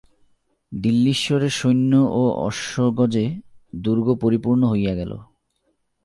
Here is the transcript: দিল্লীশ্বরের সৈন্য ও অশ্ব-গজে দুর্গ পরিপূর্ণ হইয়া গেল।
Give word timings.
দিল্লীশ্বরের 0.71 1.49
সৈন্য 1.49 1.91
ও 2.11 2.23
অশ্ব-গজে 2.39 3.25
দুর্গ 3.75 4.07
পরিপূর্ণ 4.21 4.61
হইয়া 4.67 4.93
গেল। 4.95 5.11